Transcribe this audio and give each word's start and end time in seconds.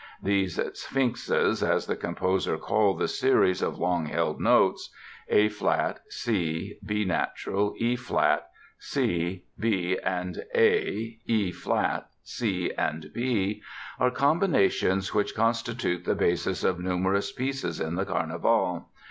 These 0.23 0.59
"Sphinxes" 0.73 1.61
as 1.61 1.85
the 1.85 1.95
composer 1.95 2.57
called 2.57 2.97
the 2.97 3.07
series 3.07 3.61
of 3.61 3.77
long 3.77 4.07
held 4.07 4.41
notes 4.41 4.89
(A 5.29 5.47
flat, 5.47 5.99
C, 6.09 6.79
B 6.83 7.05
natural, 7.05 7.75
E 7.77 7.95
flat, 7.95 8.49
C, 8.79 9.43
B, 9.59 9.99
and 10.03 10.43
A, 10.55 11.19
E 11.27 11.51
flat, 11.51 12.09
C 12.23 12.71
and 12.75 13.11
B) 13.13 13.61
are 13.99 14.09
combinations 14.09 15.13
which 15.13 15.35
constitute 15.35 16.03
the 16.03 16.15
basis 16.15 16.63
of 16.63 16.79
numerous 16.79 17.31
pieces 17.31 17.79
in 17.79 17.93
the 17.93 18.03
"Carnival". 18.05 18.85